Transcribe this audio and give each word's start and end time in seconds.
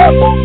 purple. 0.00 0.39